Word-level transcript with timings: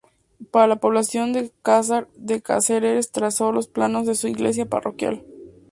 Para 0.49 0.65
la 0.65 0.75
población 0.77 1.31
de 1.31 1.51
Casar 1.61 2.07
de 2.15 2.41
Cáceres 2.41 3.11
trazó 3.11 3.51
los 3.51 3.67
planos 3.67 4.07
de 4.07 4.15
su 4.15 4.27
Iglesia 4.27 4.65
Parroquial. 4.65 5.23